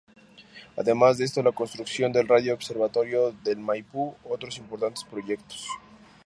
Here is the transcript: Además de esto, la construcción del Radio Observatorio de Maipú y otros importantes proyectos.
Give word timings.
Además 0.77 1.19
de 1.19 1.25
esto, 1.25 1.43
la 1.43 1.51
construcción 1.51 2.11
del 2.11 2.27
Radio 2.27 2.55
Observatorio 2.55 3.33
de 3.43 3.55
Maipú 3.55 4.15
y 4.25 4.29
otros 4.33 4.57
importantes 4.57 5.03
proyectos. 5.03 5.67